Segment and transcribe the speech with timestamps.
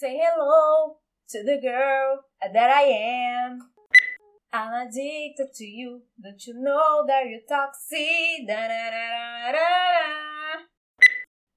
[0.00, 0.98] Say hello
[1.30, 3.58] to the girl that I am.
[4.52, 6.02] I'm addicted to you.
[6.22, 8.46] Don't you know that you're toxic?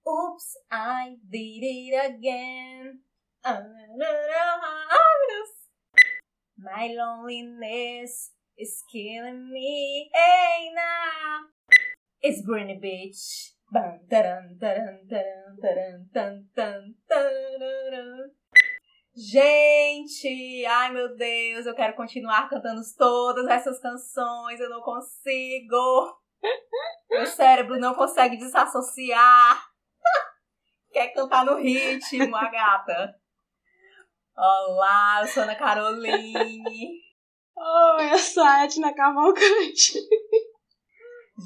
[0.09, 3.01] Oops, I did it again.
[3.45, 5.45] Ah, ah, ah,
[6.57, 10.09] My loneliness is killing me.
[10.15, 11.41] Hey now,
[12.23, 13.53] it's Britney Beach.
[19.15, 26.17] Gente, ai meu Deus, eu quero continuar cantando todas essas canções, eu não consigo.
[27.09, 29.63] Meu cérebro não consegue desassociar.
[30.91, 33.15] Quer cantar no ritmo, a gata.
[34.35, 37.01] Olá, eu sou Ana Caroline.
[37.55, 39.99] Oi, eu sou a Edna Cavalcante.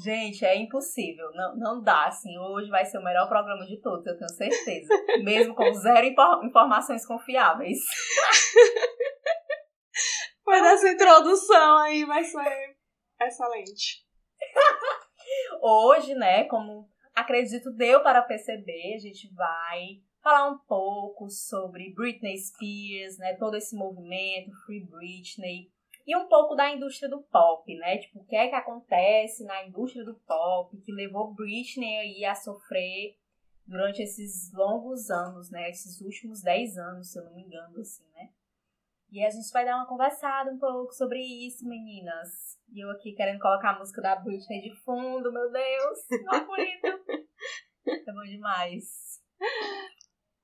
[0.02, 1.30] Gente, é impossível.
[1.32, 2.36] Não, não dá, assim.
[2.38, 4.92] Hoje vai ser o melhor programa de todos, eu tenho certeza.
[5.22, 6.06] Mesmo com zero
[6.44, 7.78] informações confiáveis.
[10.46, 12.76] Mas essa introdução aí vai ser
[13.22, 14.04] excelente.
[15.60, 22.36] Hoje, né, como acredito deu para perceber, a gente vai falar um pouco sobre Britney
[22.36, 25.70] Spears, né, todo esse movimento, Free Britney,
[26.06, 27.98] e um pouco da indústria do pop, né?
[27.98, 32.34] Tipo, o que é que acontece na indústria do pop que levou Britney aí a
[32.34, 33.18] sofrer
[33.66, 35.68] durante esses longos anos, né?
[35.68, 38.30] Esses últimos 10 anos, se eu não me engano, assim, né?
[39.10, 42.56] E a gente vai dar uma conversada um pouco sobre isso, meninas.
[42.72, 46.86] E eu aqui querendo colocar a música da Britney de fundo, meu Deus, não bonito.
[47.86, 49.20] é bom demais.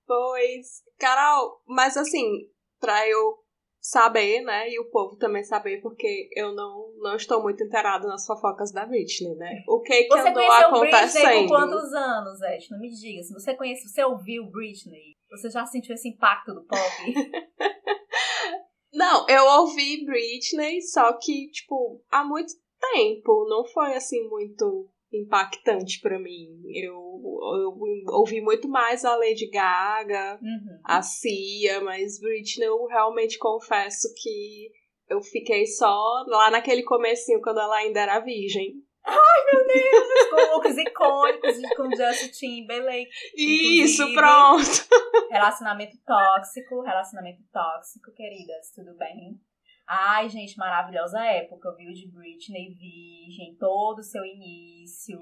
[0.07, 3.42] Pois, Carol, mas assim, pra eu
[3.83, 4.71] saber, né?
[4.71, 8.87] E o povo também saber, porque eu não, não estou muito inteirado nas fofocas da
[8.87, 9.65] Britney, né?
[9.67, 11.25] O que que você andou acontecendo?
[11.25, 12.71] Britney por quantos anos, Ed?
[12.71, 13.25] Não me diga.
[13.25, 16.79] Se você conhece, você ouviu Britney, você já sentiu esse impacto do pop?
[18.95, 22.53] não, eu ouvi Britney, só que, tipo, há muito
[22.93, 23.47] tempo.
[23.49, 26.63] Não foi, assim, muito impactante para mim.
[26.75, 27.79] Eu, eu,
[28.15, 30.81] ouvi muito mais a Lady Gaga, uhum.
[30.85, 34.71] a Cia, mas Britney eu realmente confesso que
[35.09, 38.83] eu fiquei só lá naquele comecinho quando ela ainda era virgem.
[39.05, 40.29] Ai, meu Deus!
[40.31, 43.11] Com looks icônicos com Justin Timberlake.
[43.37, 45.29] Isso, pronto!
[45.29, 49.41] Relacionamento tóxico, relacionamento tóxico, queridas, tudo bem?
[49.87, 51.93] Ai, gente, maravilhosa época, viu?
[51.93, 55.19] De Britney Virgem, todo o seu início.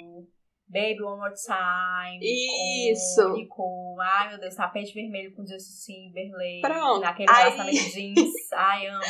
[0.70, 2.20] Baby One More Time.
[2.22, 3.48] Isso.
[3.48, 6.60] Com, ai, meu Deus, tapete vermelho com Justin Timberlake.
[6.60, 7.00] Pronto.
[7.00, 7.36] Naquele Aí...
[7.36, 8.30] relacionamento jeans.
[8.54, 9.02] Ai, amo.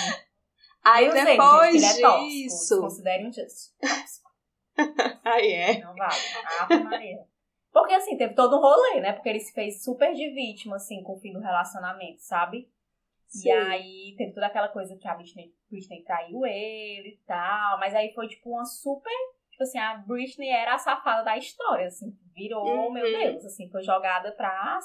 [0.82, 2.28] Aí eu depois sei, gente, ele é tóxico.
[2.30, 2.80] disso.
[2.80, 4.30] Considere um Justin tóxico.
[5.24, 5.80] Aí é.
[5.80, 6.14] Não vale.
[6.60, 7.18] Ah, Maria.
[7.70, 9.12] Porque assim, teve todo um rolê, né?
[9.12, 12.68] Porque ele se fez super de vítima, assim, com o fim do relacionamento, sabe?
[13.30, 13.48] Sim.
[13.48, 17.78] E aí teve toda aquela coisa que a Britney, Britney traiu ele e tal.
[17.78, 19.12] Mas aí foi tipo uma super.
[19.50, 22.12] Tipo assim, a Britney era a safada da história, assim.
[22.34, 22.92] Virou, uhum.
[22.92, 24.78] meu Deus, assim, foi jogada pra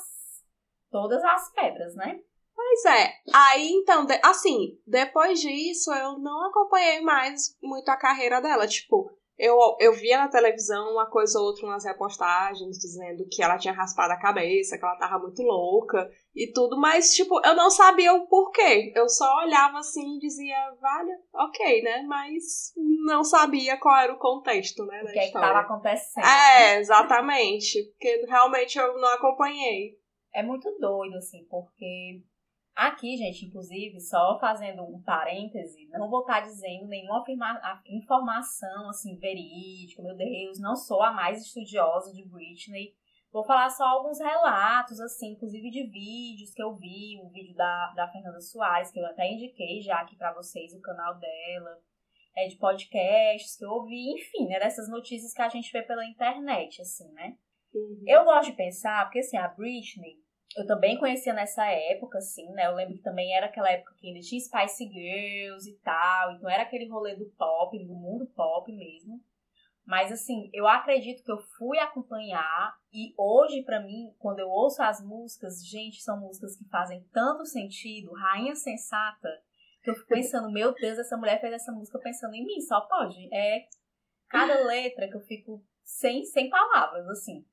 [0.91, 2.19] todas as pedras, né?
[2.55, 3.13] Pois é.
[3.33, 8.67] Aí então, assim, depois disso eu não acompanhei mais muito a carreira dela.
[8.67, 13.57] Tipo, eu, eu via na televisão uma coisa ou outra, umas repostagens dizendo que ela
[13.57, 17.69] tinha raspado a cabeça, que ela tava muito louca e tudo, mas, tipo, eu não
[17.69, 18.93] sabia o porquê.
[18.95, 22.03] Eu só olhava assim e dizia, vale, ok, né?
[22.07, 22.73] Mas
[23.05, 25.03] não sabia qual era o contexto, né?
[25.03, 26.25] O que é que tava acontecendo.
[26.25, 27.83] É, exatamente.
[27.91, 29.97] Porque realmente eu não acompanhei.
[30.33, 32.21] É muito doido, assim, porque
[32.75, 37.23] Aqui, gente, inclusive, só fazendo um parêntese, não vou estar dizendo nenhuma
[37.85, 42.93] informação assim verídica, meu Deus, não sou a mais estudiosa de Britney.
[43.31, 47.93] Vou falar só alguns relatos, assim, inclusive de vídeos que eu vi, o vídeo da,
[47.95, 51.79] da Fernanda Soares, que eu até indiquei já aqui para vocês, o canal dela,
[52.35, 56.05] é de podcasts que eu ouvi, enfim, né, dessas notícias que a gente vê pela
[56.05, 57.37] internet, assim, né?
[57.73, 58.03] Uhum.
[58.05, 60.17] Eu gosto de pensar, porque assim, a Britney,
[60.55, 62.67] eu também conhecia nessa época, assim, né?
[62.67, 66.49] Eu lembro que também era aquela época que ainda tinha Spice Girls e tal, então
[66.49, 69.21] era aquele rolê do pop, do mundo pop mesmo.
[69.85, 74.81] Mas assim, eu acredito que eu fui acompanhar e hoje para mim, quando eu ouço
[74.81, 79.29] as músicas, gente, são músicas que fazem tanto sentido, Rainha Sensata,
[79.83, 82.81] que eu fico pensando, meu Deus, essa mulher fez essa música pensando em mim, só
[82.81, 83.29] pode.
[83.31, 83.67] É
[84.27, 87.45] cada letra que eu fico sem sem palavras, assim.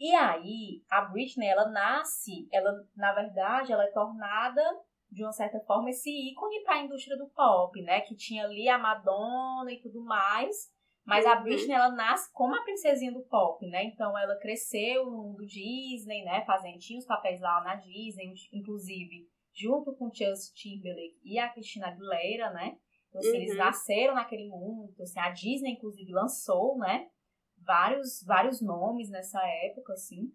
[0.00, 4.62] E aí, a Britney, ela nasce, ela, na verdade, ela é tornada,
[5.10, 8.00] de uma certa forma, esse ícone para a indústria do pop, né?
[8.00, 10.72] Que tinha ali a Madonna e tudo mais.
[11.04, 11.42] Mas a uhum.
[11.42, 13.84] Britney, ela nasce como a princesinha do pop, né?
[13.84, 16.44] Então, ela cresceu no mundo Disney, né?
[16.46, 21.88] Fazendo, tinha os papéis lá na Disney, inclusive junto com Justin Timberlake e a Christina
[21.88, 22.78] Aguilera, né?
[23.08, 23.36] Então, assim, uhum.
[23.36, 24.88] eles nasceram naquele mundo.
[24.92, 27.08] Então, assim, a Disney, inclusive, lançou, né?
[27.64, 30.32] Vários, vários nomes nessa época, assim.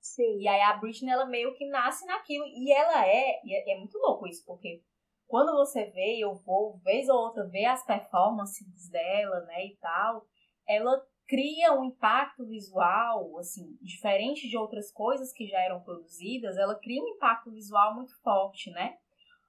[0.00, 0.40] Sim.
[0.40, 2.44] E aí a Britney, ela meio que nasce naquilo.
[2.46, 4.82] E ela é, e é, é muito louco isso, porque
[5.26, 10.26] quando você vê, eu vou, vez ou outra, ver as performances dela, né, e tal,
[10.68, 16.78] ela cria um impacto visual, assim, diferente de outras coisas que já eram produzidas, ela
[16.78, 18.96] cria um impacto visual muito forte, né?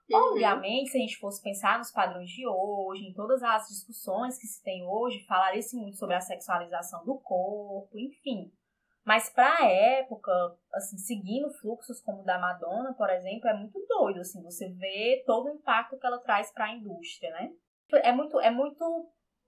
[0.09, 0.31] Uhum.
[0.31, 4.47] Obviamente, se a gente fosse pensar nos padrões de hoje, em todas as discussões que
[4.47, 8.51] se tem hoje, falaria-se muito sobre a sexualização do corpo, enfim.
[9.03, 10.31] Mas para a época,
[10.73, 15.23] assim, seguindo fluxos como o da Madonna, por exemplo, é muito doido, assim, você vê
[15.25, 17.51] todo o impacto que ela traz para a indústria, né?
[18.03, 18.83] É muito, é muito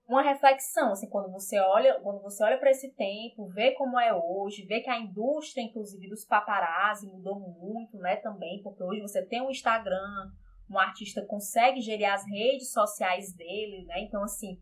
[0.08, 4.14] uma reflexão, assim, quando você olha, quando você olha para esse tempo, vê como é
[4.14, 9.26] hoje, vê que a indústria, inclusive dos paparazzi, mudou muito, né, também, porque hoje você
[9.26, 10.32] tem um Instagram,
[10.70, 14.02] um artista consegue gerir as redes sociais dele, né?
[14.02, 14.60] Então, assim,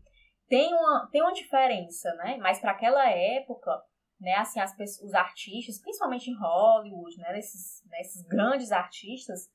[0.48, 2.36] tem uma, tem uma diferença, né?
[2.38, 3.70] Mas para aquela época,
[4.20, 4.72] né, assim, as
[5.02, 9.50] os artistas, principalmente em Hollywood, né, esses, né, esses grandes artistas,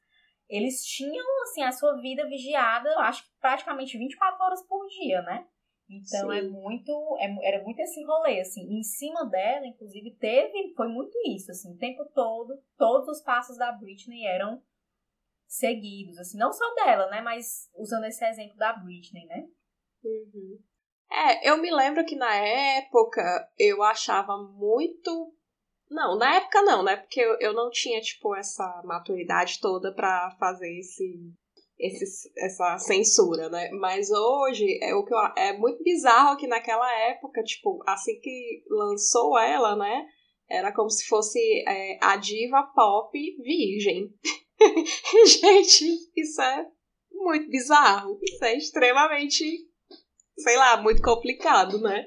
[0.49, 5.21] eles tinham, assim, a sua vida vigiada, eu acho que praticamente 24 horas por dia,
[5.21, 5.47] né?
[5.89, 6.47] Então é Sim.
[6.47, 11.17] é muito, é, era muito esse rolê, assim, em cima dela, inclusive, teve, foi muito
[11.27, 14.61] isso, assim, o tempo todo, todos os passos da Britney eram
[15.51, 19.43] seguidos, assim, não só dela, né, mas usando esse exemplo da Britney, né?
[20.01, 20.57] Uhum.
[21.11, 23.21] É, eu me lembro que na época
[23.59, 25.35] eu achava muito.
[25.89, 26.95] Não, na época não, né?
[26.95, 31.33] Porque eu, eu não tinha, tipo, essa maturidade toda para fazer esse,
[31.77, 33.69] esse, essa censura, né?
[33.71, 38.63] Mas hoje é o que eu, é muito bizarro que naquela época, tipo, assim que
[38.69, 40.07] lançou ela, né?
[40.51, 44.13] Era como se fosse é, a diva pop virgem.
[45.25, 46.65] Gente, isso é
[47.11, 48.19] muito bizarro.
[48.21, 49.71] Isso é extremamente
[50.41, 52.05] sei lá, muito complicado, né?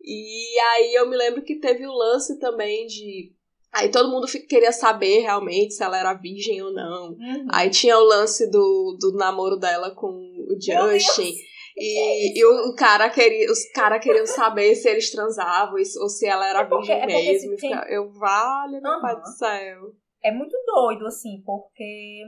[0.00, 3.32] E aí eu me lembro que teve o lance também de.
[3.72, 7.08] Aí todo mundo queria saber realmente se ela era virgem ou não.
[7.12, 7.46] Uhum.
[7.50, 11.34] Aí tinha o lance do, do namoro dela com o Justin.
[11.76, 16.48] E, e o, cara queria, os caras queriam saber se eles transavam ou se ela
[16.48, 17.56] era é porque, virgem é mesmo.
[17.56, 17.72] Tem...
[17.88, 19.00] Eu, vale, meu uhum.
[19.00, 19.92] pai do céu.
[20.22, 22.22] É muito doido, assim, porque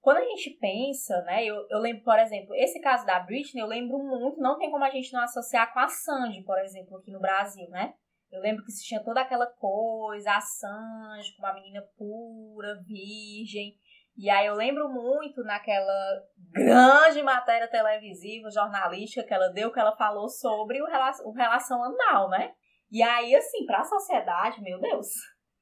[0.00, 3.68] quando a gente pensa, né, eu, eu lembro, por exemplo, esse caso da Britney, eu
[3.68, 7.12] lembro muito, não tem como a gente não associar com a Sandy, por exemplo, aqui
[7.12, 7.94] no Brasil, né?
[8.30, 13.76] Eu lembro que se tinha toda aquela coisa, a Sandy como uma menina pura, virgem.
[14.16, 16.22] E aí eu lembro muito naquela
[16.52, 21.82] grande matéria televisiva, jornalística que ela deu, que ela falou sobre o, relação, o relação
[21.82, 22.52] anal, né?
[22.90, 25.06] E aí, assim, pra sociedade, meu Deus,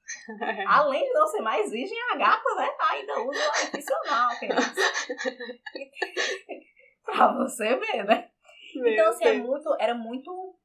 [0.68, 4.74] Além de não ser mais virgem, a gata, né, ainda usa o artificial, criança.
[7.04, 8.30] pra você ver, né?
[8.74, 10.58] Meu então, assim, é muito, era muito.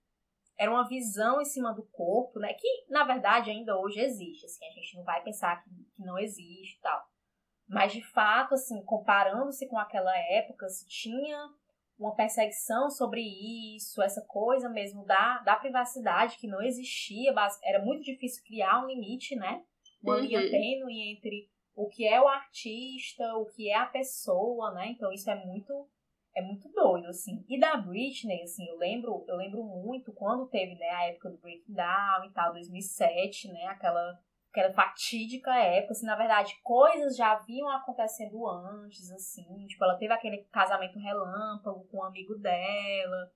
[0.57, 2.53] Era uma visão em cima do corpo, né?
[2.53, 4.45] Que, na verdade, ainda hoje existe.
[4.45, 7.03] Assim, a gente não vai pensar que, que não existe e tal.
[7.67, 11.49] Mas, de fato, assim, comparando-se com aquela época, se tinha
[11.97, 13.21] uma perseguição sobre
[13.75, 17.33] isso, essa coisa mesmo da, da privacidade que não existia,
[17.63, 19.63] era muito difícil criar um limite, né?
[20.01, 20.21] Uma uhum.
[20.21, 24.87] linha tênue entre o que é o artista, o que é a pessoa, né?
[24.89, 25.87] Então isso é muito
[26.35, 27.45] é muito doido assim.
[27.47, 31.37] E da Britney, assim, eu lembro, eu lembro muito quando teve, né, a época do
[31.37, 34.19] Breaking Down e tal, 2007, né, aquela
[34.53, 40.13] aquela fatídica época, assim, na verdade, coisas já vinham acontecendo antes, assim, tipo, ela teve
[40.13, 43.31] aquele casamento relâmpago com um amigo dela,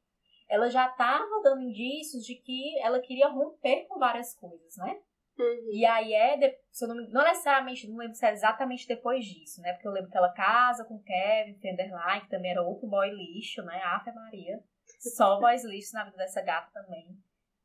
[0.48, 5.02] ela já estava dando indícios de que ela queria romper com várias coisas, né?
[5.40, 5.70] Uhum.
[5.72, 9.26] E aí é, de, se eu não, não necessariamente, não lembro se é exatamente depois
[9.26, 9.74] disso, né?
[9.74, 13.62] Porque eu lembro que ela casa com Kevin Fenderline, que também era outro boy lixo,
[13.64, 13.82] né?
[13.84, 14.64] Ave Maria.
[15.00, 17.18] Só boys lixo na vida dessa gata também.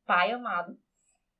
[0.05, 0.77] Pai amado.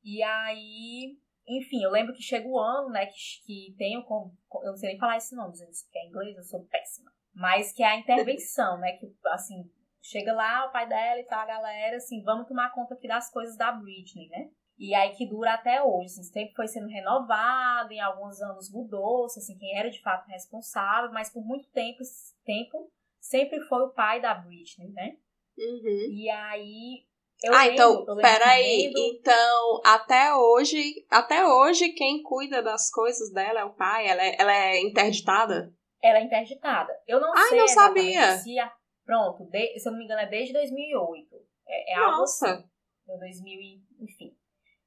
[0.04, 4.32] E aí enfim, eu lembro que chega o ano, né, que, que tem o.
[4.64, 7.12] Eu não sei nem falar esse nome, gente, que é inglês, eu sou péssima.
[7.34, 9.70] Mas que é a intervenção, né, que, assim,
[10.02, 13.32] chega lá o pai dela e tal, a galera, assim, vamos tomar conta aqui das
[13.32, 14.50] coisas da Britney, né?
[14.78, 19.40] E aí que dura até hoje, assim, sempre foi sendo renovado, em alguns anos mudou-se,
[19.40, 22.00] assim, quem era de fato responsável, mas por muito tempo,
[22.44, 25.18] tempo sempre foi o pai da Britney, né?
[25.58, 26.12] Uhum.
[26.12, 27.06] E aí
[27.44, 28.94] eu ah, lembro, então, peraí.
[28.96, 34.08] Então, até hoje, até hoje, quem cuida das coisas dela é o pai?
[34.08, 35.74] Ela é, ela é interditada?
[36.02, 36.98] Ela é interditada.
[37.06, 38.38] Eu não Ai, sei não sabia.
[38.38, 38.72] se a,
[39.06, 41.36] pronto, de, se eu não me engano é desde 2008.
[41.68, 42.48] É, é Nossa.
[42.48, 42.70] algo assim.
[43.06, 44.38] 2000 e, enfim.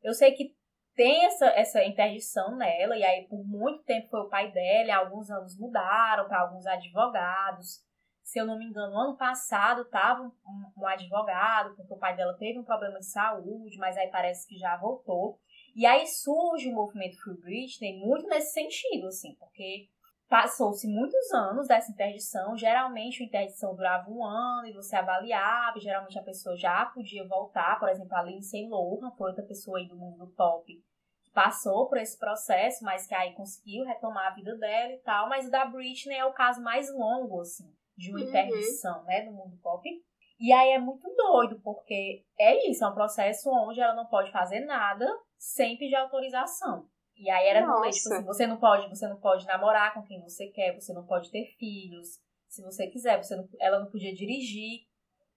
[0.03, 0.55] Eu sei que
[0.95, 4.91] tem essa, essa interdição nela, e aí por muito tempo foi o pai dela, e
[4.91, 7.85] alguns anos mudaram para alguns advogados.
[8.27, 10.33] Se eu não me engano, ano passado estava um,
[10.77, 14.59] um, advogado, porque o pai dela teve um problema de saúde, mas aí parece que
[14.59, 15.39] já voltou.
[15.77, 19.89] E aí surge o movimento Free Britney muito nesse sentido, assim, porque
[20.29, 22.57] Passou-se muitos anos dessa interdição.
[22.57, 25.79] Geralmente, a interdição durava um ano e você avaliava.
[25.79, 27.79] Geralmente, a pessoa já podia voltar.
[27.79, 30.67] Por exemplo, a Lindsay Lohan foi outra pessoa aí do mundo do pop
[31.23, 35.29] que passou por esse processo, mas que aí conseguiu retomar a vida dela e tal.
[35.29, 38.29] Mas o da Britney é o caso mais longo, assim, de uma uhum.
[38.29, 39.89] interdição, né, do mundo pop.
[40.39, 44.31] E aí é muito doido, porque é isso, é um processo onde ela não pode
[44.31, 45.07] fazer nada
[45.39, 46.87] sem pedir autorização.
[47.17, 50.21] E aí era no tipo assim, você não pode, você não pode namorar com quem
[50.21, 54.15] você quer, você não pode ter filhos, se você quiser, você não, ela não podia
[54.15, 54.81] dirigir,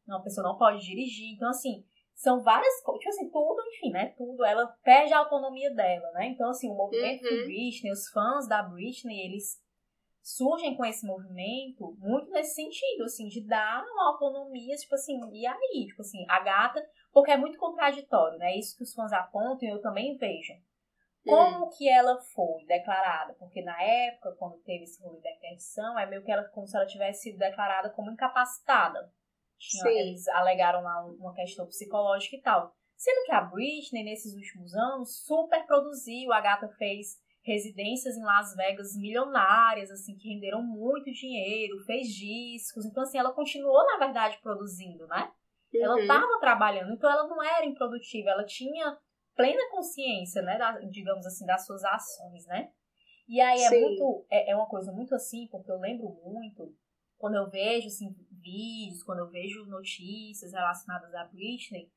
[0.08, 1.34] uma pessoa não pode dirigir.
[1.36, 1.84] Então, assim,
[2.16, 4.14] são várias coisas, tipo assim, tudo, enfim, né?
[4.18, 6.28] Tudo, ela perde a autonomia dela, né?
[6.28, 7.44] Então, assim, o movimento uhum.
[7.46, 9.58] Britney, os fãs da Britney, eles
[10.36, 15.48] surgem com esse movimento muito nesse sentido, assim, de dar uma autonomia, tipo assim, e
[15.48, 18.56] aí, tipo assim, a gata, porque é muito contraditório, né?
[18.56, 20.54] Isso que os fãs apontam e eu também vejo.
[21.26, 21.70] Como hum.
[21.76, 23.34] que ela foi declarada?
[23.34, 26.78] Porque na época, quando teve esse rolê da interdição, é meio que ela, como se
[26.78, 29.12] ela tivesse sido declarada como incapacitada.
[29.58, 32.74] Tinha, eles alegaram lá uma questão psicológica e tal.
[32.96, 36.32] Sendo que a Britney, nesses últimos anos, super produziu.
[36.32, 37.18] A gata fez
[37.50, 42.86] residências em Las Vegas milionárias, assim, que renderam muito dinheiro, fez discos.
[42.86, 45.32] Então, assim, ela continuou, na verdade, produzindo, né?
[45.74, 45.84] Uhum.
[45.84, 48.98] Ela estava trabalhando, então ela não era improdutiva, ela tinha
[49.36, 52.72] plena consciência, né, da, digamos assim, das suas ações, né?
[53.28, 53.82] E aí é Sim.
[53.82, 56.76] muito, é, é uma coisa muito assim, porque eu lembro muito,
[57.18, 61.90] quando eu vejo, assim, vídeos, quando eu vejo notícias relacionadas a Britney,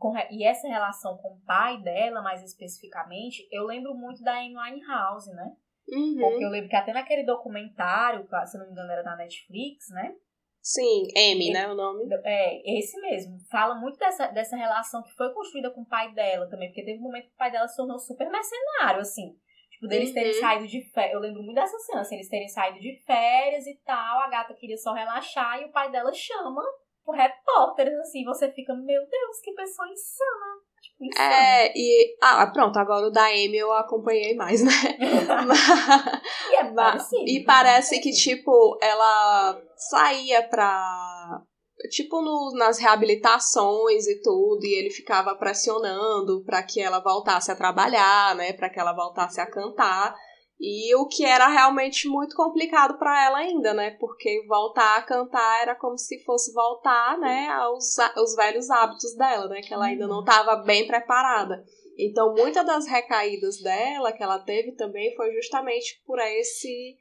[0.00, 4.56] com, e essa relação com o pai dela, mais especificamente, eu lembro muito da Amy
[4.56, 5.52] Winehouse, né?
[5.88, 6.18] Uhum.
[6.18, 10.14] Porque eu lembro que até naquele documentário, se não me engano era da Netflix, né?
[10.62, 12.04] Sim, M, né, o nome?
[12.24, 13.38] É, esse mesmo.
[13.50, 16.98] Fala muito dessa, dessa relação que foi construída com o pai dela também, porque teve
[16.98, 19.36] um momento que o pai dela se tornou super mercenário, assim.
[19.70, 20.40] Tipo, deles terem uhum.
[20.40, 21.14] saído de férias.
[21.14, 24.54] Eu lembro muito dessa cena, assim, eles terem saído de férias e tal, a gata
[24.54, 26.62] queria só relaxar e o pai dela chama
[27.10, 30.60] o repórter, assim, você fica, meu Deus, que pessoa insana.
[30.80, 32.16] Tipo, é, e.
[32.22, 34.72] Ah, pronto, agora o da Amy eu acompanhei mais, né?
[36.50, 41.42] e é parecido, E parece que, tipo, ela saía pra.
[41.90, 47.56] Tipo, no, nas reabilitações e tudo, e ele ficava pressionando para que ela voltasse a
[47.56, 48.52] trabalhar, né?
[48.52, 50.14] Para que ela voltasse a cantar.
[50.60, 53.92] E o que era realmente muito complicado para ela ainda, né?
[53.92, 59.48] Porque voltar a cantar era como se fosse voltar, né, aos, aos velhos hábitos dela,
[59.48, 59.62] né?
[59.62, 60.64] Que ela ainda não estava uhum.
[60.64, 61.64] bem preparada.
[61.98, 66.96] Então, muitas das recaídas dela que ela teve também foi justamente por esse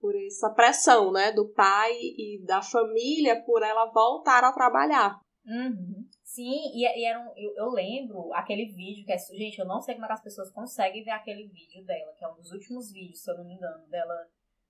[0.00, 5.20] por essa pressão, né, do pai e da família por ela voltar a trabalhar.
[5.46, 6.04] Uhum.
[6.32, 9.18] Sim, e, e era um, eu, eu, lembro aquele vídeo que é.
[9.18, 12.24] Gente, eu não sei como é que as pessoas conseguem ver aquele vídeo dela, que
[12.24, 14.14] é um dos últimos vídeos, se eu não me engano, dela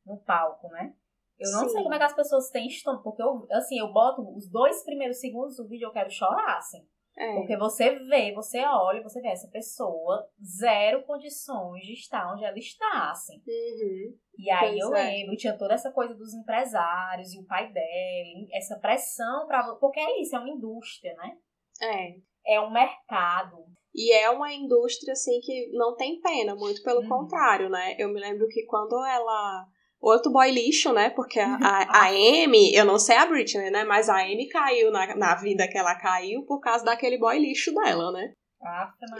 [0.04, 0.92] no palco, né?
[1.38, 1.68] Eu não Sim.
[1.68, 4.84] sei como é que as pessoas têm estômago, porque eu, assim, eu boto os dois
[4.84, 6.84] primeiros segundos do vídeo eu quero chorar, assim.
[7.16, 7.34] É.
[7.34, 12.58] Porque você vê, você olha, você vê essa pessoa, zero condições de estar onde ela
[12.58, 13.36] está, assim.
[13.36, 14.16] Uhum.
[14.36, 15.04] E aí pois eu é.
[15.04, 20.00] lembro, tinha toda essa coisa dos empresários e o pai dela, essa pressão para Porque
[20.00, 21.38] é isso, é uma indústria, né?
[21.82, 22.54] É.
[22.54, 23.56] É um mercado.
[23.94, 27.08] E é uma indústria, assim, que não tem pena, muito pelo uhum.
[27.08, 27.94] contrário, né?
[27.98, 29.66] Eu me lembro que quando ela.
[30.00, 31.10] Outro boy lixo, né?
[31.10, 33.84] Porque a, a, a Amy, eu não sei a Britney, né?
[33.84, 37.72] Mas a Amy caiu na, na vida que ela caiu por causa daquele boy lixo
[37.72, 38.32] dela, né?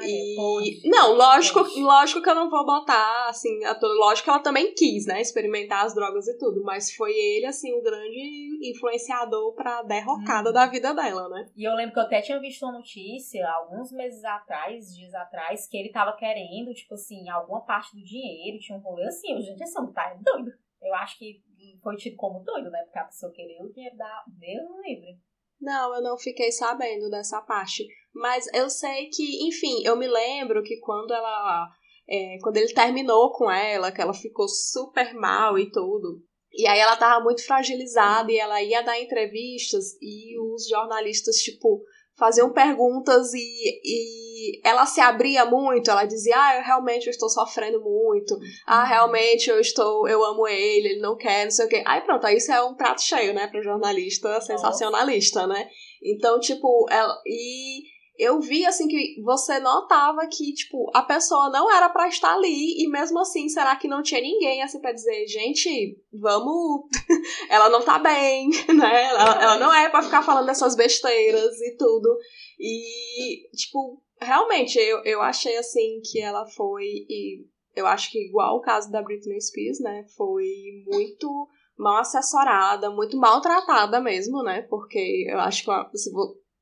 [0.04, 0.88] E...
[0.88, 5.06] Não, lógico, lógico que eu não vou botar, assim, a lógico que ela também quis,
[5.06, 10.50] né, experimentar as drogas e tudo, mas foi ele, assim, o grande influenciador pra derrocada
[10.50, 10.52] hum.
[10.52, 11.50] da vida dela, né.
[11.56, 15.66] E eu lembro que eu até tinha visto uma notícia, alguns meses atrás, dias atrás,
[15.66, 19.40] que ele tava querendo, tipo assim, alguma parte do dinheiro, tinha um rolê assim, eu,
[19.40, 20.52] gente, esse homem tá doido.
[20.80, 21.42] Eu acho que
[21.82, 24.22] foi tido como doido, né, porque a pessoa queria o dinheiro da...
[24.26, 25.18] Deus livre.
[25.61, 27.87] Não, eu não fiquei sabendo dessa parte.
[28.14, 31.69] Mas eu sei que, enfim, eu me lembro que quando ela.
[32.09, 36.21] É, quando ele terminou com ela, que ela ficou super mal e tudo.
[36.52, 41.83] E aí ela tava muito fragilizada e ela ia dar entrevistas e os jornalistas, tipo,
[42.19, 47.28] faziam perguntas e, e ela se abria muito, ela dizia, ah, eu realmente eu estou
[47.28, 51.69] sofrendo muito, ah, realmente eu estou, eu amo ele, ele não quer, não sei o
[51.69, 51.83] quê.
[51.87, 55.66] Aí pronto, aí isso é um prato cheio, né, para jornalista sensacionalista, né?
[56.02, 57.83] Então, tipo, ela, e
[58.19, 62.83] eu vi assim que você notava que, tipo, a pessoa não era para estar ali
[62.83, 66.87] e mesmo assim, será que não tinha ninguém assim para dizer, gente, vamos,
[67.49, 69.04] ela não tá bem, né?
[69.04, 72.19] Ela, ela não é para ficar falando dessas besteiras e tudo.
[72.59, 78.59] E, tipo, realmente eu, eu achei assim que ela foi e eu acho que igual
[78.59, 80.47] o caso da Britney Spears, né, foi
[80.87, 84.62] muito mal assessorada, muito maltratada mesmo, né?
[84.69, 85.71] Porque eu acho que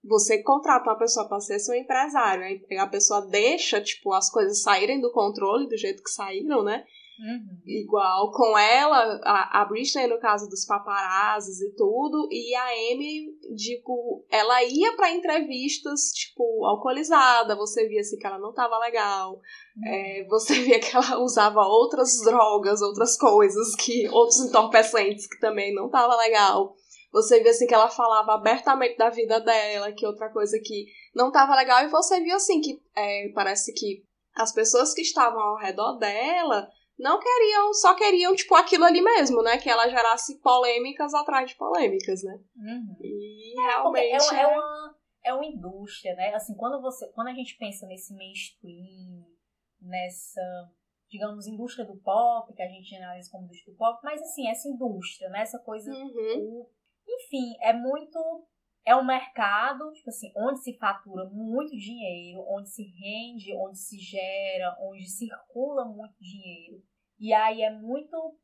[0.02, 2.44] você contrata uma pessoa para ser seu empresário,
[2.78, 6.84] a pessoa deixa, tipo, as coisas saírem do controle do jeito que saíram, né?
[7.20, 7.60] Uhum.
[7.66, 13.26] Igual com ela, a, a Britney no caso dos paparazzis e tudo, e a Amy,
[13.54, 19.34] digo, ela ia para entrevistas, tipo, alcoolizada, você via assim que ela não tava legal,
[19.34, 19.86] uhum.
[19.86, 25.74] é, você via que ela usava outras drogas, outras coisas, que outros entorpecentes que também
[25.74, 26.74] não tava legal.
[27.12, 31.32] Você via assim que ela falava abertamente da vida dela, que outra coisa que não
[31.32, 35.56] tava legal, e você viu assim que é, parece que as pessoas que estavam ao
[35.56, 39.56] redor dela não queriam, só queriam, tipo, aquilo ali mesmo, né?
[39.56, 42.38] Que ela gerasse polêmicas atrás de polêmicas, né?
[42.56, 42.96] Uhum.
[43.00, 44.34] E é, realmente.
[44.34, 46.34] É, é, uma, é uma indústria, né?
[46.34, 49.24] Assim, quando, você, quando a gente pensa nesse mainstream,
[49.80, 50.42] nessa,
[51.08, 54.68] digamos, indústria do pop, que a gente analisa como indústria do pop, mas assim, essa
[54.68, 55.40] indústria, né?
[55.40, 55.90] Essa coisa.
[55.90, 56.38] Uhum.
[56.38, 56.70] O,
[57.16, 58.46] enfim, é muito.
[58.84, 63.98] É um mercado, tipo assim, onde se fatura muito dinheiro, onde se rende, onde se
[63.98, 66.82] gera, onde circula muito dinheiro.
[67.18, 68.38] E aí é muito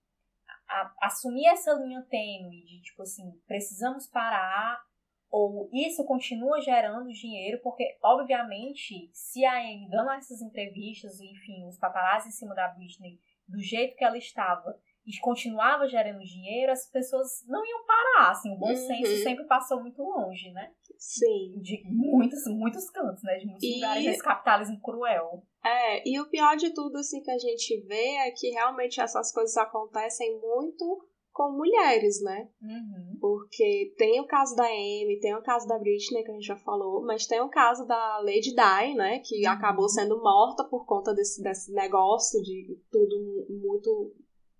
[0.68, 4.84] a, assumir essa linha tênue de tipo assim, precisamos parar
[5.30, 11.78] ou isso continua gerando dinheiro, porque obviamente, se a Amy dando essas entrevistas, enfim, os
[11.78, 16.90] paparazzi em cima da Britney, do jeito que ela estava, e continuava gerando dinheiro, as
[16.90, 18.76] pessoas não iam parar, assim, o bom uhum.
[18.76, 20.72] senso sempre passou muito longe, né?
[20.98, 21.60] Sim.
[21.62, 23.36] De muitos, muitos cantos, né?
[23.36, 23.74] De muitos e...
[23.74, 25.44] lugares desse capitalismo cruel.
[25.64, 29.32] É, e o pior de tudo, assim, que a gente vê é que realmente essas
[29.32, 32.48] coisas acontecem muito com mulheres, né?
[32.62, 33.18] Uhum.
[33.20, 36.56] Porque tem o caso da Amy, tem o caso da Britney, que a gente já
[36.56, 39.20] falou, mas tem o caso da Lady Di, né?
[39.22, 39.52] Que uhum.
[39.52, 44.14] acabou sendo morta por conta desse, desse negócio de tudo muito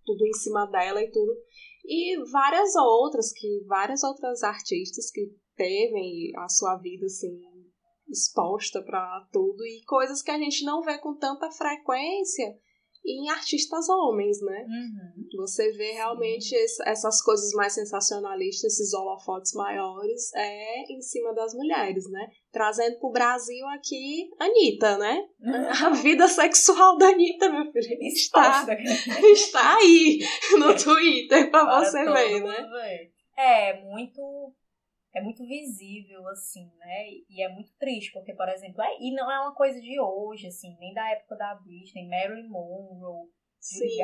[0.07, 1.33] tudo em cima dela e tudo.
[1.85, 7.39] E várias outras, que várias outras artistas que teve a sua vida assim
[8.09, 12.57] exposta para tudo e coisas que a gente não vê com tanta frequência
[13.07, 14.67] em artistas homens, né?
[14.67, 15.27] Uhum.
[15.39, 22.11] Você vê realmente essas coisas mais sensacionalistas, esses holofotes maiores, é em cima das mulheres,
[22.11, 22.29] né?
[22.51, 25.25] Trazendo pro Brasil aqui Anitta, né?
[25.41, 25.87] Uhum.
[25.87, 28.67] A vida sexual da Anitta, meu filho, está,
[29.33, 30.19] está aí
[30.59, 32.57] no Twitter pra Para você ver, né?
[32.57, 33.17] Ver.
[33.39, 34.21] É, muito
[35.17, 37.09] é muito visível, assim, né?
[37.31, 40.47] E é muito triste, porque, por exemplo, é, e não é uma coisa de hoje,
[40.49, 44.03] assim, nem da época da Britney, Marilyn Monroe, Judy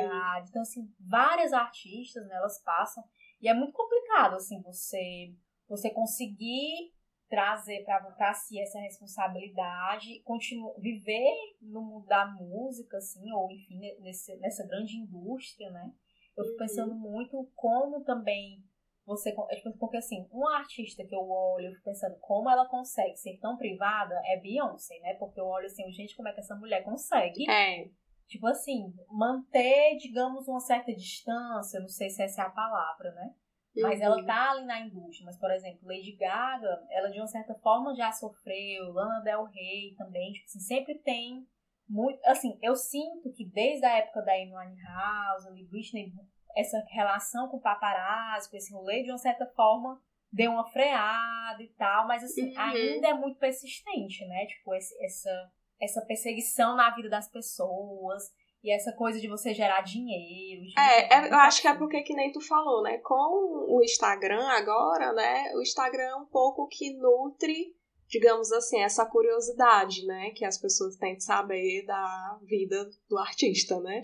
[0.49, 3.03] Então, assim, várias artistas, né, elas passam.
[3.39, 5.35] E é muito complicado, assim, você,
[5.69, 6.91] você conseguir
[7.29, 14.35] trazer para si essa responsabilidade, continuar, viver no mundo da música, assim, ou enfim, nesse,
[14.37, 15.93] nessa grande indústria, né?
[16.35, 16.59] Eu fico uhum.
[16.59, 18.63] pensando muito como também
[19.05, 19.29] você.
[19.29, 23.15] É, tipo, porque assim, uma artista que eu olho, eu fico pensando como ela consegue
[23.17, 25.13] ser tão privada é Beyoncé, né?
[25.15, 27.49] Porque eu olho assim, gente, como é que essa mulher consegue?
[27.49, 27.85] É.
[28.27, 33.33] Tipo assim, manter, digamos, uma certa distância, não sei se essa é a palavra, né?
[33.81, 34.05] Mas uhum.
[34.05, 35.25] ela tá ali na indústria.
[35.25, 39.95] Mas, por exemplo, Lady Gaga, ela de uma certa forma já sofreu, Lana Del Rey
[39.97, 41.45] também, tipo assim, sempre tem
[41.89, 42.19] muito.
[42.25, 46.13] Assim, eu sinto que desde a época da Amy Winehouse, Britney
[46.55, 51.61] essa relação com o paparazzi, com esse rolê, de uma certa forma, deu uma freada
[51.61, 52.59] e tal, mas assim, uhum.
[52.59, 54.45] ainda é muito persistente, né?
[54.47, 58.23] Tipo, esse, essa, essa perseguição na vida das pessoas
[58.63, 60.63] e essa coisa de você gerar dinheiro.
[60.77, 62.97] É, é eu acho que é porque que nem tu falou, né?
[62.99, 65.51] Com o Instagram agora, né?
[65.55, 67.75] O Instagram é um pouco que nutre
[68.13, 70.29] digamos assim, essa curiosidade, né?
[70.35, 74.01] Que as pessoas têm de saber da vida do artista, né?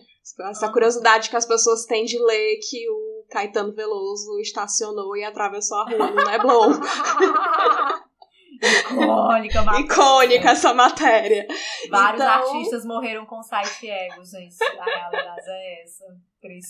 [0.49, 5.77] Essa curiosidade que as pessoas têm de ler que o Caetano Veloso estacionou e atravessou
[5.77, 6.71] a rua no Neblon.
[8.59, 9.85] Icônica, matéria.
[9.85, 11.47] Icônica essa matéria.
[11.89, 12.33] Vários então...
[12.33, 14.55] artistas morreram com site ego, gente.
[14.79, 16.05] A realidade é essa.
[16.41, 16.67] Cris.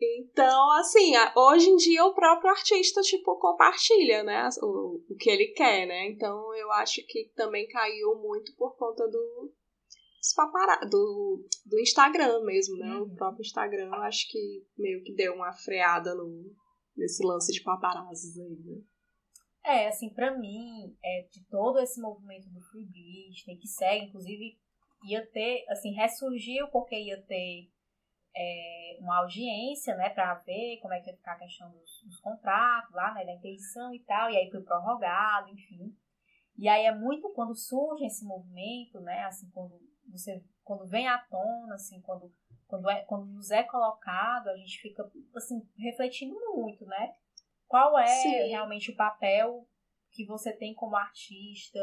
[0.00, 5.48] Então, assim, hoje em dia o próprio artista, tipo, compartilha, né, o, o que ele
[5.48, 6.08] quer, né?
[6.08, 9.52] Então, eu acho que também caiu muito por conta do
[10.90, 12.94] do, do Instagram mesmo, né?
[12.94, 13.02] Uhum.
[13.04, 16.54] O próprio Instagram, eu acho que meio que deu uma freada no,
[16.96, 18.82] nesse lance de paparazzis aí, né?
[19.64, 24.58] É, assim, para mim, é, de todo esse movimento do Free Britney, que segue, inclusive,
[25.08, 27.70] ia ter, assim, ressurgiu porque ia ter
[28.34, 32.20] é, uma audiência, né, para ver como é que ia ficar a questão dos, dos
[32.20, 35.94] contratos lá, né, da interdição e tal, e aí foi prorrogado, enfim.
[36.56, 41.18] E aí é muito quando surge esse movimento, né, assim, quando você, quando vem à
[41.18, 42.32] tona, assim, quando,
[42.66, 47.14] quando, é, quando nos é colocado, a gente fica, assim, refletindo muito, né,
[47.66, 48.48] qual é Sim.
[48.48, 49.66] realmente o papel
[50.10, 51.78] que você tem como artista,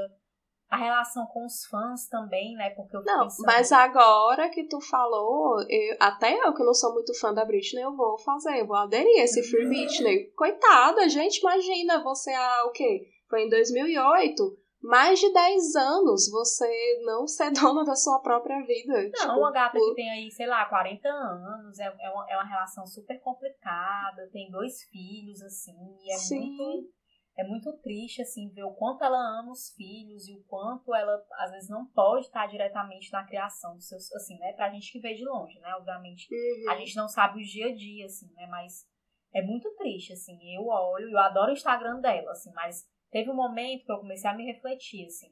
[0.69, 2.69] a relação com os fãs também, né?
[2.71, 3.45] Porque eu Não, pensando...
[3.45, 7.84] mas agora que tu falou, eu, até eu que não sou muito fã da Britney,
[7.84, 9.69] eu vou fazer, eu vou aderir a esse Free uhum.
[9.69, 10.25] Britney.
[10.36, 13.08] Coitada, gente, imagina você há o quê?
[13.30, 14.43] Foi em 2008,
[14.82, 18.93] mais de 10 anos você não ser dona da sua própria vida.
[18.93, 22.36] Não, tipo, uma gata que tem aí, sei lá, 40 anos, é, é, uma, é
[22.36, 26.58] uma relação super complicada, tem dois filhos, assim, e é Sim.
[26.58, 26.97] muito
[27.38, 31.23] é muito triste, assim, ver o quanto ela ama os filhos e o quanto ela,
[31.34, 34.54] às vezes, não pode estar diretamente na criação dos seus, assim, né?
[34.54, 35.76] Pra gente que vê de longe, né?
[35.76, 36.71] Obviamente, uhum.
[36.71, 38.47] a gente não sabe o dia a dia, assim, né?
[38.47, 38.88] Mas
[39.34, 40.36] é muito triste, assim.
[40.56, 44.28] Eu olho, eu adoro o Instagram dela, assim, mas teve um momento que eu comecei
[44.28, 45.32] a me refletir, assim.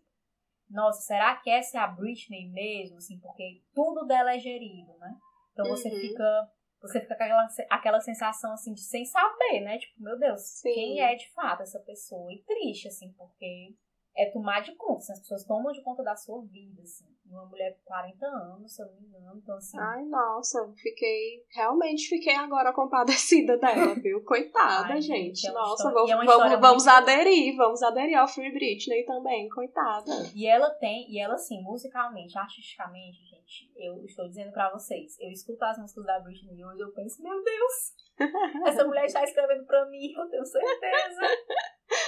[0.70, 3.20] Nossa, será que essa é a Britney mesmo, assim?
[3.20, 5.12] Porque tudo dela é gerido, né?
[5.54, 6.00] Então você uhum.
[6.00, 9.77] fica você fica com aquela, aquela sensação assim de sem saber, né?
[9.77, 10.73] Tipo, meu Deus, Sim.
[10.73, 12.31] quem é de fato essa pessoa?
[12.31, 13.75] E triste, assim, porque
[14.17, 14.99] é tomar de conta.
[14.99, 17.05] Assim, as pessoas tomam de conta da sua vida, assim.
[17.29, 19.38] Uma mulher de 40 anos, se eu não me engano.
[19.38, 19.77] Então, assim.
[19.77, 21.43] Ai, nossa, fiquei.
[21.53, 24.23] Realmente fiquei agora compadecida dela, viu?
[24.23, 25.45] Coitada, Ai, gente.
[25.47, 30.11] É nossa, vamos, é vamos, vamos aderir, vamos aderir ao Free Britney também, coitada.
[30.33, 35.29] E ela tem, e ela, assim, musicalmente, artisticamente, gente, eu estou dizendo pra vocês, eu
[35.29, 37.93] escuto as músicas da Britney hoje, eu penso, meu Deus,
[38.67, 41.21] essa mulher está escrevendo pra mim, eu tenho certeza.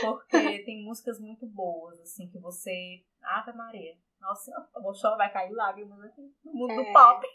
[0.01, 3.03] Porque tem músicas muito boas, assim, que você.
[3.21, 3.95] Ave Maria.
[4.19, 6.75] Nossa, eu vou chorar, vai cair lágrimas aqui no mundo é.
[6.75, 7.27] do pop.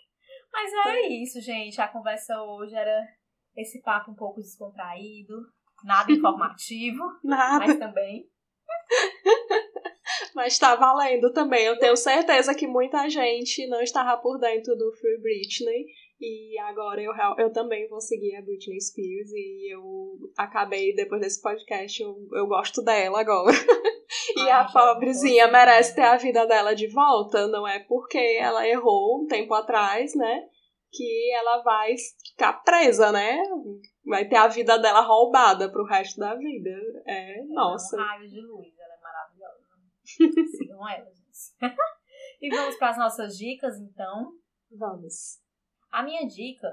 [0.53, 1.81] Mas é isso, gente.
[1.81, 3.07] A conversa hoje era
[3.57, 5.35] esse papo um pouco descontraído,
[5.85, 7.67] nada informativo, nada.
[7.67, 8.29] mas também.
[10.35, 11.65] Mas tá valendo também.
[11.65, 15.87] Eu tenho certeza que muita gente não estava por dentro do Free Britney
[16.23, 19.83] e agora eu, eu também vou seguir a Britney Spears e eu
[20.37, 23.51] acabei, depois desse podcast, eu, eu gosto dela agora.
[24.37, 28.65] e Ai, a pobrezinha merece ter a vida dela de volta, não é porque ela
[28.69, 30.45] errou um tempo atrás, né?
[30.93, 31.93] Que ela vai
[32.25, 33.43] ficar presa, né?
[34.07, 36.71] Vai ter a vida dela roubada pro resto da vida.
[37.05, 37.97] É, é nossa.
[37.97, 38.82] É um raio de luz.
[40.17, 41.55] Sigam ela, gente.
[42.41, 44.33] e vamos para as nossas dicas, então.
[44.71, 45.41] Vamos.
[45.91, 46.69] A minha dica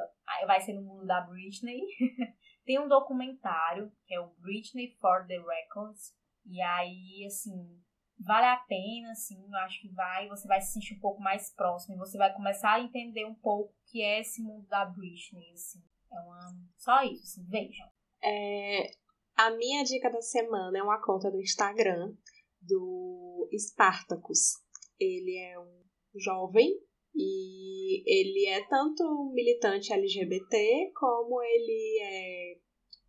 [0.47, 1.81] vai ser no mundo da Britney.
[2.65, 6.13] Tem um documentário que é o Britney for the Records.
[6.45, 7.81] E aí, assim,
[8.19, 11.53] vale a pena, assim, eu acho que vai, você vai se sentir um pouco mais
[11.53, 14.85] próximo e você vai começar a entender um pouco o que é esse mundo da
[14.85, 15.83] Britney, assim.
[16.11, 16.39] É uma...
[16.77, 17.87] Só isso, assim, vejam.
[18.23, 18.91] É,
[19.35, 22.13] a minha dica da semana é uma conta do Instagram
[22.61, 24.53] do Spartacus.
[24.99, 25.79] Ele é um
[26.15, 26.77] jovem
[27.15, 32.57] e ele é tanto militante LGBT como ele é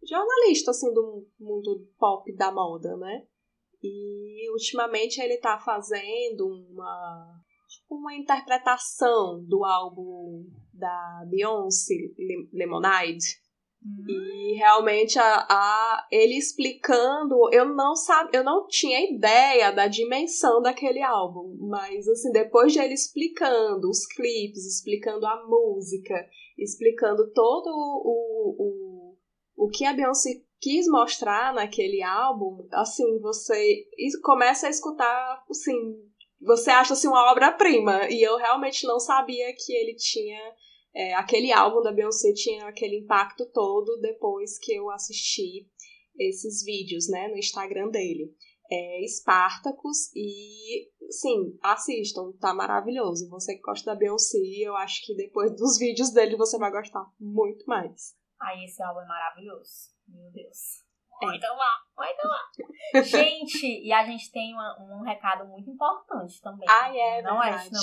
[0.06, 3.26] jornalista assim do mundo pop da moda, né?
[3.82, 11.94] E ultimamente ele tá fazendo uma tipo uma interpretação do álbum da Beyoncé
[12.52, 13.39] Lemonade
[13.82, 20.60] e realmente a, a, ele explicando, eu não sabe, eu não tinha ideia da dimensão
[20.60, 26.14] daquele álbum, mas assim, depois de ele explicando os clipes, explicando a música,
[26.58, 33.86] explicando todo o, o, o que a Beyoncé quis mostrar naquele álbum, assim, você
[34.22, 35.96] começa a escutar, assim,
[36.38, 40.38] você acha assim uma obra-prima, e eu realmente não sabia que ele tinha
[40.94, 45.68] é, aquele álbum da Beyoncé tinha aquele impacto todo depois que eu assisti
[46.18, 48.34] esses vídeos, né, no Instagram dele.
[48.72, 53.28] É Spartacus e, sim, assistam, tá maravilhoso.
[53.30, 57.04] Você que gosta da Beyoncé, eu acho que depois dos vídeos dele você vai gostar
[57.18, 58.14] muito mais.
[58.40, 59.90] Ai, esse álbum é maravilhoso.
[60.06, 60.84] Meu Deus.
[61.22, 61.26] É.
[61.26, 63.02] Muito bom, muito bom.
[63.02, 66.66] gente, e a gente tem uma, um recado muito importante também.
[66.68, 67.66] Ah, é, não verdade.
[67.66, 67.70] é?
[67.70, 67.82] Não,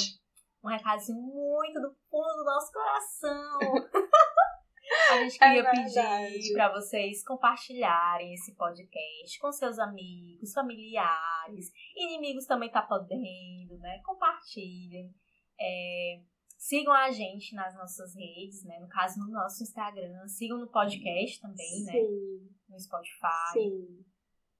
[0.67, 3.59] um recadinho muito do fundo do nosso coração.
[5.11, 12.45] A gente queria é pedir para vocês compartilharem esse podcast com seus amigos, familiares, inimigos
[12.45, 13.99] também tá podendo, né?
[14.05, 15.13] Compartilhem.
[15.59, 16.21] É,
[16.57, 18.79] sigam a gente nas nossas redes, né?
[18.79, 20.25] No caso, no nosso Instagram.
[20.27, 21.91] Sigam no podcast também, né?
[21.91, 21.99] Sim.
[21.99, 22.49] né?
[22.69, 23.53] No Spotify.
[23.53, 24.05] Sim.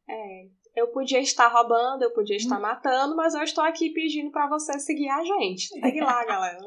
[0.10, 4.48] É, eu podia estar roubando, eu podia estar matando, mas eu estou aqui pedindo para
[4.48, 5.68] você seguir a gente.
[5.70, 6.60] Segue lá, galera.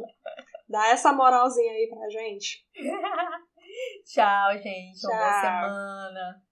[0.68, 2.66] Dá essa moralzinha aí pra gente.
[4.04, 5.00] Tchau, gente.
[5.00, 5.10] Tchau.
[5.12, 6.42] Uma boa semana.